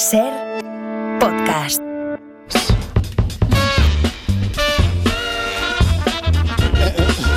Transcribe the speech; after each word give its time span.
Ser 0.00 0.32
podcast. 1.20 1.89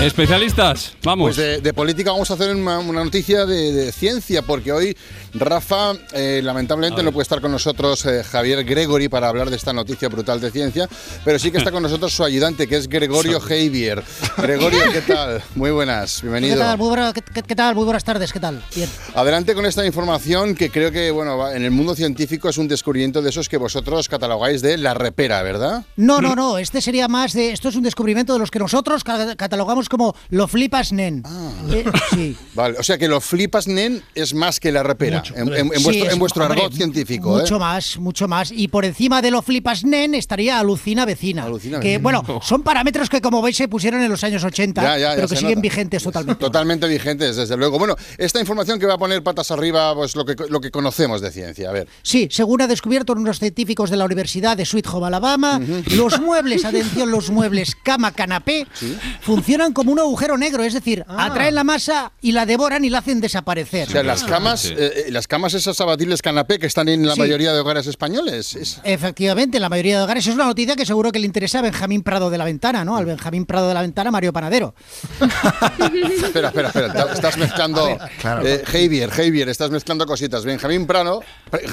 Especialistas, 0.03 0.93
vamos. 1.01 1.27
Pues 1.27 1.37
de, 1.37 1.61
de 1.61 1.73
política 1.73 2.11
vamos 2.11 2.29
a 2.29 2.33
hacer 2.33 2.53
una, 2.53 2.79
una 2.79 3.05
noticia 3.05 3.45
de, 3.45 3.71
de 3.71 3.91
ciencia, 3.93 4.41
porque 4.41 4.73
hoy 4.73 4.97
Rafa 5.33 5.93
eh, 6.11 6.41
lamentablemente 6.43 7.01
no 7.01 7.13
puede 7.13 7.23
estar 7.23 7.39
con 7.39 7.51
nosotros 7.53 8.05
eh, 8.05 8.21
Javier 8.21 8.65
Gregory 8.65 9.07
para 9.07 9.29
hablar 9.29 9.49
de 9.49 9.55
esta 9.55 9.71
noticia 9.71 10.09
brutal 10.09 10.41
de 10.41 10.51
ciencia, 10.51 10.89
pero 11.23 11.39
sí 11.39 11.51
que 11.51 11.57
está 11.57 11.71
con 11.71 11.81
nosotros 11.83 12.11
su 12.13 12.25
ayudante, 12.25 12.67
que 12.67 12.75
es 12.75 12.89
Gregorio 12.89 13.39
Javier. 13.39 14.03
Gregorio, 14.37 14.81
¿qué 14.91 15.01
tal? 15.01 15.41
Muy 15.55 15.71
buenas, 15.71 16.21
bienvenido. 16.21 16.55
¿Qué 16.55 16.61
tal? 16.61 16.77
Muy, 16.77 16.89
buena- 16.89 17.13
qué- 17.13 17.21
qué- 17.21 17.43
qué 17.43 17.55
tal? 17.55 17.73
Muy 17.73 17.85
buenas 17.85 18.03
tardes, 18.03 18.33
¿qué 18.33 18.41
tal? 18.41 18.61
Bien. 18.75 18.89
Adelante 19.15 19.55
con 19.55 19.65
esta 19.65 19.85
información 19.85 20.53
que 20.53 20.69
creo 20.69 20.91
que, 20.91 21.11
bueno, 21.11 21.49
en 21.49 21.63
el 21.63 21.71
mundo 21.71 21.95
científico 21.95 22.49
es 22.49 22.57
un 22.57 22.67
descubrimiento 22.67 23.21
de 23.21 23.29
esos 23.29 23.47
que 23.47 23.55
vosotros 23.55 24.09
catalogáis 24.09 24.61
de 24.61 24.77
la 24.77 24.93
repera, 24.93 25.41
¿verdad? 25.43 25.85
No, 25.95 26.19
no, 26.19 26.35
no, 26.35 26.57
este 26.57 26.81
sería 26.81 27.07
más 27.07 27.31
de. 27.31 27.51
Esto 27.53 27.69
es 27.69 27.75
un 27.77 27.83
descubrimiento 27.83 28.33
de 28.33 28.39
los 28.39 28.51
que 28.51 28.59
nosotros 28.59 29.05
ca- 29.05 29.35
catalogamos 29.37 29.87
como 29.93 30.15
lo 30.29 30.47
flipas 30.47 30.91
nen. 30.91 31.23
Eh, 31.71 31.85
sí. 32.13 32.35
Vale, 32.55 32.77
o 32.79 32.83
sea 32.83 32.97
que 32.97 33.07
lo 33.07 33.21
flipas, 33.21 33.67
nen, 33.67 34.01
es 34.15 34.33
más 34.33 34.59
que 34.59 34.71
la 34.71 34.81
repera, 34.83 35.23
en, 35.35 35.47
en- 35.53 35.67
en 35.67 35.71
Sí, 35.79 35.83
vuestro, 35.83 36.05
es- 36.07 36.13
en 36.13 36.19
vuestro 36.19 36.43
hombre, 36.45 36.61
argot 36.61 36.73
científico. 36.75 37.29
Mucho 37.37 37.55
¿eh? 37.55 37.59
más, 37.59 37.97
mucho 37.99 38.27
más. 38.27 38.51
Y 38.51 38.67
por 38.67 38.83
encima 38.85 39.21
de 39.21 39.31
lo 39.31 39.41
flipas 39.41 39.85
nen 39.85 40.15
estaría 40.15 40.59
alucina 40.59 41.05
vecina. 41.05 41.43
Alucina 41.43 41.79
que, 41.79 41.97
vecina. 41.99 42.03
bueno, 42.03 42.41
son 42.43 42.63
parámetros 42.63 43.09
que 43.09 43.21
como 43.21 43.41
veis 43.41 43.55
se 43.57 43.67
pusieron 43.67 44.01
en 44.01 44.09
los 44.09 44.23
años 44.23 44.43
80, 44.43 44.81
Ya, 44.81 44.97
ya, 44.97 44.97
ya 45.11 45.15
pero 45.15 45.27
que 45.27 45.35
siguen 45.35 45.51
nota. 45.55 45.61
vigentes 45.61 46.03
totalmente. 46.03 46.39
Totalmente 46.39 46.87
vigentes, 46.87 47.35
desde 47.35 47.55
luego. 47.55 47.77
Bueno, 47.79 47.95
esta 48.17 48.39
información 48.39 48.79
que 48.79 48.85
va 48.87 48.95
a 48.95 48.97
poner 48.97 49.21
patas 49.23 49.51
arriba, 49.51 49.93
pues 49.95 50.15
lo 50.15 50.25
que, 50.25 50.35
lo 50.49 50.59
que 50.59 50.71
conocemos 50.71 51.21
de 51.21 51.31
ciencia. 51.31 51.69
A 51.69 51.71
ver. 51.71 51.87
Sí, 52.01 52.27
según 52.31 52.61
ha 52.61 52.67
descubierto 52.67 53.13
unos 53.13 53.39
científicos 53.39 53.89
de 53.89 53.97
la 53.97 54.05
Universidad 54.05 54.57
de 54.57 54.65
Sweet 54.65 54.87
Home, 54.87 55.07
Alabama, 55.07 55.59
los 55.91 56.19
muebles, 56.19 56.65
atención, 56.65 57.11
los 57.11 57.29
muebles 57.29 57.75
cama-canapé 57.83 58.65
funcionan 59.21 59.73
como 59.73 59.82
un 59.91 59.99
agujero 59.99 60.37
negro, 60.37 60.63
es 60.63 60.73
decir, 60.73 61.05
atraen 61.07 61.55
la 61.55 61.63
masa 61.63 62.11
y 62.21 62.31
la 62.31 62.45
devoran 62.45 62.83
y 62.85 62.89
la 62.89 62.99
hacen 62.99 63.19
desaparecer. 63.21 63.87
O 63.89 63.91
sea, 63.91 64.03
las 64.03 64.23
camas, 64.23 64.61
sí. 64.61 64.73
eh, 64.77 65.05
eh, 65.07 65.11
las 65.11 65.27
camas 65.27 65.53
esas 65.53 65.79
abatibles 65.81 66.21
canapé 66.21 66.59
que 66.59 66.67
están 66.67 66.87
en 66.89 67.05
la 67.07 67.13
Sí. 67.15 67.19
mayoría 67.19 67.53
de 67.53 67.59
hogares 67.59 67.87
españoles. 67.87 68.55
es- 68.55 68.79
Efectivamente, 68.83 69.57
en 69.57 69.61
la 69.61 69.69
mayoría 69.69 69.97
de 69.97 70.03
hogares 70.03 70.25
es 70.27 70.33
una 70.35 70.45
noticia 70.45 70.75
que 70.75 70.85
seguro 70.85 71.11
que 71.11 71.19
le 71.19 71.25
interesa 71.25 71.59
a 71.59 71.61
Benjamín 71.63 72.03
Prado 72.03 72.29
de 72.29 72.37
la 72.37 72.45
Ventana, 72.45 72.83
¿no? 72.85 72.97
Al 72.97 73.05
Benjamín 73.05 73.45
Prado 73.45 73.67
de 73.67 73.73
la 73.73 73.81
Ventana, 73.81 74.11
Mario 74.11 74.31
Panadero. 74.33 74.75
Espera, 76.23 76.49
espera, 76.49 76.67
espera. 76.69 77.13
Estás 77.13 77.37
mezclando. 77.37 77.87
eh, 78.43 78.63
Javier, 78.65 79.09
Javier, 79.09 79.49
estás 79.49 79.69
mezclando 79.71 80.05
cositas. 80.05 80.45
Benjamín 80.45 80.85
Prado, 80.87 81.21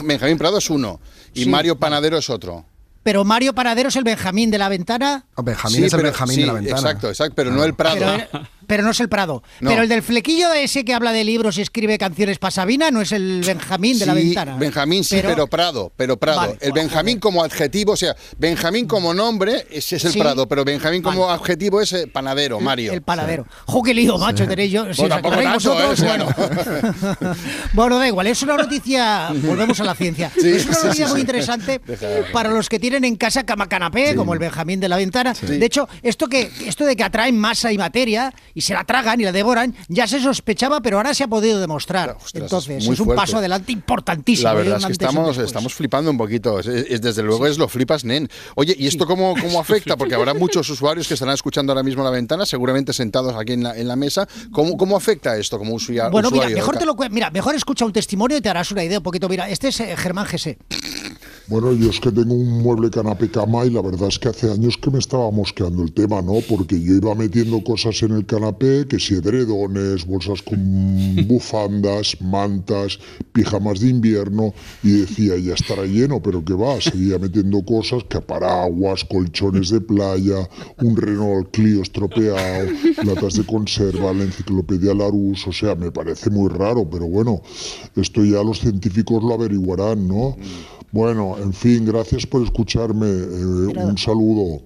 Benjamín 0.05 0.38
Prado 0.38 0.58
es 0.58 0.70
uno 0.70 1.00
y 1.34 1.44
Sí. 1.44 1.48
Mario 1.48 1.78
Panadero 1.78 2.19
es 2.19 2.31
otro. 2.31 2.64
Pero 3.03 3.25
Mario 3.25 3.55
Panadero 3.55 3.89
es 3.89 3.97
el 3.97 4.05
Benjamín 4.05 4.51
de 4.51 4.59
la 4.59 4.69
Ventana, 4.69 5.25
Oh, 5.34 5.43
Benjamín 5.43 5.77
Sí, 5.79 5.84
es 5.84 5.93
el 5.93 5.98
pero- 6.01 6.11
Benjamín 6.11 6.34
sí, 6.34 6.41
de 6.43 6.47
la 6.47 6.53
ventana. 6.53 6.77
Exacto, 6.81 7.09
exacto, 7.09 7.33
pero 7.34 7.51
no 7.51 7.65
el 7.65 7.75
Prado. 7.75 7.98
pero, 8.31 8.47
pero 8.71 8.85
no 8.85 8.93
es 8.93 9.01
el 9.01 9.09
Prado. 9.09 9.43
No. 9.59 9.69
Pero 9.71 9.83
el 9.83 9.89
del 9.89 10.01
flequillo 10.01 10.53
ese 10.53 10.85
que 10.85 10.95
habla 10.95 11.11
de 11.11 11.25
libros 11.25 11.59
y 11.59 11.61
escribe 11.63 11.99
canciones 11.99 12.39
para 12.39 12.53
Sabina 12.53 12.93
no 12.93 13.01
es 13.01 13.11
el 13.11 13.43
Benjamín 13.45 13.99
de 13.99 14.07
la 14.07 14.15
Sí, 14.15 14.27
Ventana. 14.27 14.57
Benjamín 14.59 15.03
sí, 15.03 15.19
pero, 15.21 15.49
Prado, 15.49 15.91
pero 15.97 16.17
Prado. 16.17 16.39
Vale, 16.39 16.57
el. 16.61 16.71
Benjamín 16.71 17.19
como 17.19 17.43
adjetivo, 17.43 17.95
o 17.95 17.97
sea, 17.97 18.15
Benjamín 18.39 18.87
como 18.87 19.12
nombre 19.12 19.67
ese 19.73 19.97
es 19.97 20.05
el 20.05 20.12
Sí. 20.12 20.21
Prado, 20.21 20.47
pero 20.47 20.65
Benjamín 20.65 21.03
como 21.03 21.29
adjetivo 21.29 21.81
es 21.81 21.93
eh, 21.95 22.07
panadero, 22.07 22.61
Mario. 22.61 22.93
El 22.93 23.03
panadero. 23.03 23.45
¡Jo, 23.67 23.83
qué 23.83 23.93
lío, 23.93 24.19
macho! 24.19 24.47
Tenéis 24.47 24.71
yo. 24.71 24.95
Si 24.95 25.09
tanto, 25.09 25.29
vosotros, 25.31 26.01
¿eh? 26.01 26.07
bueno. 26.07 26.29
bueno, 27.73 27.99
da 27.99 28.07
igual. 28.07 28.29
Es 28.29 28.41
una 28.43 28.57
noticia. 28.57 29.31
Volvemos 29.34 29.81
a 29.81 29.84
la 29.84 29.97
ciencia. 29.97 30.31
Sí, 30.41 30.49
es 30.49 30.65
una 30.67 30.75
sí, 30.77 30.84
noticia 30.87 31.07
sí, 31.07 31.11
muy 31.11 31.19
sí. 31.19 31.23
interesante 31.23 31.81
Deja- 31.84 32.07
para 32.33 32.51
los 32.51 32.69
que 32.69 32.79
tienen 32.79 33.05
en 33.05 33.17
casa 33.17 33.45
cama 33.45 33.69
canapé, 33.69 34.15
como 34.15 34.33
el 34.33 34.39
Benjamín 34.39 34.79
de 34.79 34.89
la 34.89 34.97
ventana. 34.97 35.34
De 35.34 35.67
hecho, 35.67 35.89
esto 36.03 36.29
que 36.29 36.49
esto 36.67 36.84
de 36.84 36.95
que 36.95 37.03
atraen 37.03 37.37
masa 37.37 37.73
y 37.73 37.79
materia 37.79 38.33
y 38.55 38.59
se 38.60 38.75
la 38.75 38.84
tragan 38.84 39.21
y 39.21 39.25
la 39.25 39.32
devoran, 39.32 39.75
ya 39.88 40.06
se 40.06 40.21
sospechaba, 40.21 40.81
pero 40.81 40.97
ahora 40.98 41.15
se 41.15 41.25
ha 41.25 41.28
podido 41.28 41.60
demostrar. 41.60 42.10
Ostras, 42.10 42.34
es 42.34 42.41
Entonces, 42.43 42.84
muy 42.87 42.94
es 42.94 43.00
un 43.00 43.06
fuerte. 43.06 43.21
paso 43.22 43.38
adelante 43.38 43.72
importantísimo. 43.72 44.48
La 44.48 44.54
¿eh? 44.54 44.62
verdad 44.62 44.78
es 44.78 44.84
que 44.87 44.91
y 44.91 44.93
estamos, 44.93 45.38
estamos 45.38 45.75
flipando 45.75 46.10
un 46.10 46.19
poquito. 46.19 46.59
Es- 46.60 46.66
es- 46.66 47.00
desde 47.00 47.22
luego 47.22 47.47
es 47.47 47.59
lo 47.59 47.69
flipas, 47.69 48.04
nen. 48.04 48.28
Oye, 48.54 48.75
¿y 48.78 48.87
esto 48.87 49.06
cómo, 49.06 49.34
cómo 49.41 49.60
afecta? 49.60 49.97
Porque 49.97 50.15
habrá 50.15 50.34
muchos 50.34 50.69
usuarios 50.70 51.09
que 51.09 51.15
estarán 51.15 51.34
escuchando 51.34 51.72
ahora 51.72 51.82
mismo 51.82 52.03
la 52.04 52.10
ventana, 52.10 52.47
seguramente 52.47 52.93
sentados 52.93 53.34
aquí 53.37 53.53
en 53.54 53.62
la, 53.62 53.76
en 53.76 53.88
la 53.88 53.97
mesa. 53.97 54.26
¿Cómo, 54.53 54.76
¿Cómo 54.76 54.97
afecta 54.97 55.37
esto 55.37 55.59
como 55.59 55.75
usuario? 55.75 56.10
Bueno, 56.10 56.31
mira, 56.31 56.44
usuario? 56.47 56.56
mejor 56.56 56.78
te 56.78 56.87
lo 56.87 56.94
mira, 57.10 57.31
mejor 57.31 57.54
escucha 57.54 57.84
un 57.84 57.93
testimonio 57.93 58.37
y 58.37 58.41
te 58.41 58.49
harás 58.49 58.70
una 58.70 58.84
idea 58.84 58.99
un 58.99 59.04
poquito. 59.04 59.28
Mira, 59.28 59.49
este 59.49 59.69
es 59.69 59.81
eh, 59.81 59.97
Germán 59.97 60.26
Gese. 60.26 60.59
Bueno, 61.50 61.72
yo 61.72 61.91
es 61.91 61.99
que 61.99 62.12
tengo 62.12 62.33
un 62.33 62.62
mueble 62.62 62.91
canapé 62.91 63.28
cama 63.28 63.65
y 63.66 63.71
la 63.71 63.83
verdad 63.83 64.06
es 64.06 64.21
que 64.21 64.28
hace 64.28 64.49
años 64.49 64.77
que 64.77 64.88
me 64.88 65.00
estaba 65.00 65.33
mosqueando 65.33 65.83
el 65.83 65.93
tema, 65.93 66.22
¿no? 66.22 66.34
Porque 66.49 66.81
yo 66.81 66.94
iba 66.94 67.12
metiendo 67.16 67.61
cosas 67.65 68.00
en 68.05 68.12
el 68.12 68.25
canapé, 68.25 68.87
que 68.87 69.00
si 69.00 69.15
edredones, 69.15 70.06
bolsas 70.06 70.43
con 70.43 71.16
bufandas, 71.27 72.16
mantas, 72.21 73.00
pijamas 73.33 73.81
de 73.81 73.88
invierno, 73.88 74.55
y 74.84 75.00
decía, 75.00 75.37
ya 75.38 75.55
estará 75.55 75.87
lleno, 75.87 76.22
pero 76.22 76.44
¿qué 76.44 76.53
va? 76.53 76.81
Seguía 76.81 77.19
metiendo 77.19 77.65
cosas, 77.65 78.05
que 78.05 78.21
paraguas, 78.21 79.05
colchones 79.05 79.71
de 79.71 79.81
playa, 79.81 80.49
un 80.81 80.97
Renault 80.97 81.50
Clio 81.50 81.82
estropeado, 81.82 82.69
latas 83.05 83.34
de 83.34 83.44
conserva, 83.44 84.12
la 84.12 84.22
enciclopedia 84.22 84.94
Larousse, 84.94 85.49
o 85.49 85.53
sea, 85.53 85.75
me 85.75 85.91
parece 85.91 86.31
muy 86.31 86.49
raro, 86.49 86.88
pero 86.88 87.09
bueno, 87.09 87.43
esto 87.97 88.25
ya 88.25 88.41
los 88.44 88.61
científicos 88.61 89.21
lo 89.25 89.34
averiguarán, 89.34 90.06
¿no? 90.06 90.37
Bueno, 90.93 91.37
en 91.41 91.53
fin, 91.53 91.84
gracias 91.87 92.27
por 92.27 92.43
escucharme. 92.43 93.06
eh, 93.09 93.83
un 93.84 93.99
saludo. 93.99 94.62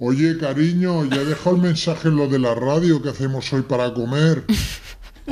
Oye, 0.00 0.38
cariño, 0.38 1.04
ya 1.06 1.24
dejo 1.24 1.50
el 1.50 1.58
mensaje 1.58 2.08
en 2.08 2.16
lo 2.16 2.28
de 2.28 2.38
la 2.38 2.54
radio 2.54 3.02
que 3.02 3.08
hacemos 3.08 3.52
hoy 3.52 3.62
para 3.62 3.92
comer. 3.92 4.44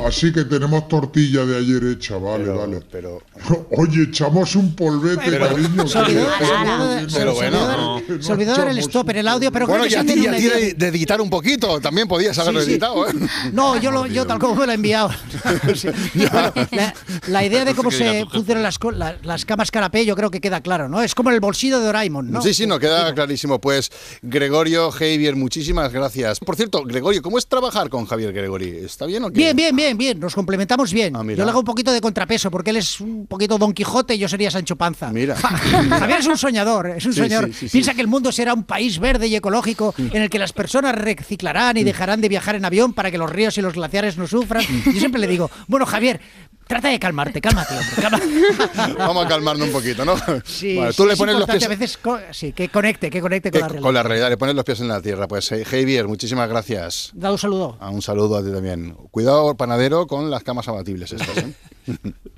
Así 0.05 0.31
que 0.31 0.43
tenemos 0.43 0.87
tortilla 0.87 1.43
de 1.45 1.57
ayer 1.57 1.83
hecha, 1.85 2.17
vale, 2.17 2.43
Pero- 2.45 2.57
vale. 2.59 2.79
pero- 2.91 3.21
Oye, 3.77 4.03
echamos 4.03 4.55
un 4.55 4.75
polvete, 4.75 5.39
cariño. 5.39 5.85
Que- 5.85 7.07
Pero 7.13 7.33
bueno. 7.33 7.96
se 8.21 8.31
olvidó 8.31 8.55
dar 8.55 8.67
el 8.69 8.77
stop 8.79 9.09
en 9.09 9.17
el 9.17 9.27
audio, 9.27 9.51
pero 9.51 9.67
Bueno, 9.67 9.83
creo 9.83 9.89
que 9.89 9.93
ya 9.95 10.01
se 10.01 10.05
ti, 10.07 10.13
envió 10.13 10.23
ya 10.25 10.29
una 10.29 10.37
ti 10.37 10.45
idea- 10.45 10.55
de, 10.57 10.73
de 10.73 10.87
editar 10.87 11.21
un 11.21 11.29
poquito. 11.29 11.79
También 11.81 12.07
podías 12.07 12.37
haberlo 12.39 12.59
Sí, 12.61 12.65
sí. 12.67 12.71
editado, 12.73 13.07
¿eh? 13.07 13.13
No, 13.53 13.77
yo, 13.79 13.91
lo, 13.91 14.05
yo 14.07 14.25
tal 14.25 14.39
como 14.39 14.55
me 14.55 14.65
lo 14.65 14.71
he 14.71 14.75
enviado. 14.75 15.09
Sí. 15.75 15.89
Bueno, 16.15 16.51
la, 16.71 16.93
la 17.27 17.45
idea 17.45 17.65
de 17.65 17.73
cómo 17.75 17.91
se 17.91 18.25
funcionan 18.31 18.63
las, 18.63 18.77
la- 18.93 19.17
las 19.23 19.45
camas 19.45 19.69
canapé 19.71 20.05
yo 20.05 20.15
creo 20.15 20.31
que 20.31 20.39
queda 20.41 20.61
claro, 20.61 20.89
¿no? 20.89 21.01
Es 21.01 21.13
como 21.15 21.29
el 21.29 21.39
bolsillo 21.39 21.79
de 21.79 21.85
Doraemon, 21.85 22.31
¿no? 22.31 22.41
Sí, 22.41 22.53
sí, 22.53 22.65
no, 22.65 22.79
queda 22.79 23.13
clarísimo. 23.13 23.59
Pues 23.59 23.89
Gregorio 24.21 24.91
Javier, 24.91 25.35
muchísimas 25.35 25.91
gracias. 25.91 26.39
Por 26.39 26.55
cierto, 26.55 26.83
Gregorio, 26.83 27.21
¿cómo 27.21 27.37
es 27.37 27.47
trabajar 27.47 27.89
con 27.89 28.05
Javier 28.05 28.33
Gregory? 28.33 28.69
¿Está 28.85 29.05
bien 29.05 29.23
o 29.23 29.29
qué? 29.31 29.39
Bien, 29.39 29.55
bien, 29.55 29.75
bien, 29.75 29.97
bien, 29.97 30.19
nos 30.19 30.33
complementamos 30.35 30.91
bien. 30.93 31.15
Ah, 31.15 31.23
yo 31.23 31.43
le 31.43 31.49
hago 31.49 31.59
un 31.59 31.65
poquito 31.65 31.91
de 31.91 32.01
contrapeso 32.01 32.49
porque 32.51 32.71
él 32.71 32.77
es 32.77 32.99
un 32.99 33.27
poquito 33.27 33.57
Don 33.57 33.73
Quijote 33.73 34.15
y 34.15 34.17
yo 34.19 34.27
sería 34.27 34.49
Sancho 34.51 34.75
Panza. 34.75 35.11
Mira. 35.11 35.35
Javier 35.35 36.19
es 36.19 36.27
un 36.27 36.37
soñador, 36.37 36.87
es 36.89 37.05
un 37.05 37.13
Sí, 37.13 37.21
sí, 37.23 37.29
sí, 37.53 37.53
sí. 37.53 37.69
Piensa 37.69 37.93
que 37.97 38.01
el 38.01 38.07
mundo 38.07 38.31
será 38.31 38.53
un 38.53 38.63
país 38.63 38.99
verde 38.99 39.27
y 39.27 39.35
ecológico 39.35 39.93
en 39.97 40.21
el 40.21 40.29
que 40.29 40.39
las 40.39 40.53
personas 40.53 40.95
reciclarán 40.95 41.75
y 41.75 41.83
dejarán 41.83 42.21
de 42.21 42.29
viajar 42.29 42.55
en 42.55 42.63
avión 42.63 42.93
para 42.93 43.11
que 43.11 43.17
los 43.17 43.29
ríos 43.29 43.57
y 43.57 43.61
los 43.61 43.73
glaciares 43.73 44.17
no 44.17 44.25
sufran. 44.27 44.63
Yo 44.85 44.93
siempre 44.99 45.19
le 45.19 45.27
digo, 45.27 45.51
bueno, 45.67 45.85
Javier, 45.85 46.21
trata 46.67 46.87
de 46.89 46.99
calmarte, 46.99 47.41
cálmate, 47.41 47.73
hombre, 47.75 47.95
cálmate. 48.01 48.93
Vamos 48.97 49.25
a 49.25 49.27
calmarnos 49.27 49.67
un 49.67 49.73
poquito, 49.73 50.05
¿no? 50.05 50.15
Sí, 50.45 50.77
sí, 50.77 50.79
tú 50.95 51.05
le 51.05 51.13
es 51.13 51.19
pones 51.19 51.35
los 51.35 51.49
pies. 51.49 51.65
a 51.65 51.67
veces 51.69 51.97
co- 51.97 52.19
sí, 52.31 52.53
que 52.53 52.69
conecte, 52.69 53.09
que 53.09 53.19
conecte 53.21 53.51
con 53.51 53.59
la 53.61 53.67
realidad. 53.67 53.83
con 53.83 53.93
la 53.93 54.03
realidad, 54.03 54.29
le 54.29 54.37
pones 54.37 54.55
los 54.55 54.63
pies 54.65 54.79
en 54.81 54.87
la 54.87 55.01
tierra. 55.01 55.27
Pues 55.27 55.51
eh, 55.51 55.65
Javier, 55.65 56.07
muchísimas 56.07 56.47
gracias. 56.49 57.11
Da 57.13 57.31
un 57.31 57.37
saludo. 57.37 57.77
Ah, 57.79 57.89
un 57.89 58.01
saludo 58.01 58.37
a 58.37 58.43
ti 58.43 58.51
también. 58.51 58.95
Cuidado, 59.11 59.55
panadero, 59.57 60.07
con 60.07 60.29
las 60.29 60.43
camas 60.43 60.67
abatibles 60.67 61.11
estas, 61.11 61.37
¿eh? 61.37 61.53